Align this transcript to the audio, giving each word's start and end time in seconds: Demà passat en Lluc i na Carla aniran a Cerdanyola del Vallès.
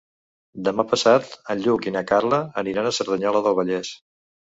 Demà 0.67 0.85
passat 0.93 1.35
en 1.53 1.61
Lluc 1.65 1.85
i 1.87 1.93
na 1.97 2.03
Carla 2.13 2.39
aniran 2.63 2.89
a 2.89 2.95
Cerdanyola 3.01 3.43
del 3.49 3.59
Vallès. 3.61 3.93